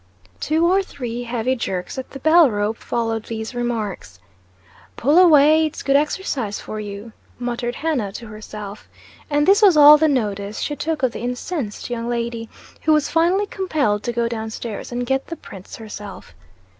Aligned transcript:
Two 0.39 0.65
or 0.65 0.81
three 0.81 1.21
heavy 1.25 1.55
jerks 1.55 1.95
at 1.95 2.09
the 2.09 2.17
bell 2.17 2.49
rope 2.49 2.77
followed 2.77 3.25
these 3.25 3.53
remarks. 3.53 4.19
"Pull 4.95 5.19
away! 5.19 5.63
It's 5.67 5.83
good 5.83 5.95
exercise 5.95 6.59
for 6.59 6.79
you!" 6.79 7.11
muttered 7.37 7.75
Hannah 7.75 8.11
to 8.13 8.25
herself. 8.25 8.89
And 9.29 9.47
this 9.47 9.61
was 9.61 9.77
all 9.77 9.99
the 9.99 10.07
notice 10.07 10.57
she 10.57 10.75
took 10.75 11.03
of 11.03 11.11
the 11.11 11.19
incensed 11.21 11.91
young 11.91 12.09
lady, 12.09 12.49
who 12.81 12.93
was 12.93 13.09
finally 13.11 13.45
compelled 13.45 14.01
to 14.01 14.11
go 14.11 14.27
down 14.27 14.49
stairs 14.49 14.91
and 14.91 15.05
get 15.05 15.27
the 15.27 15.35
prints 15.35 15.75
herself. 15.75 16.33